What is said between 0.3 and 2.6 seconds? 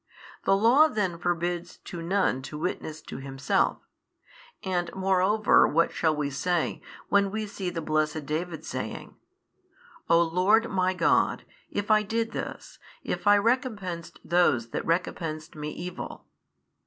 The Law then forbids to none to